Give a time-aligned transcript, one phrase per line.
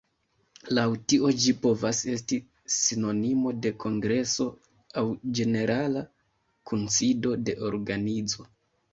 [0.75, 2.37] Laŭ tio ĝi povas esti
[2.75, 4.47] sinonimo de kongreso
[5.01, 5.03] aŭ
[5.41, 6.01] ĝenerala
[6.71, 8.47] kunsido de organizo.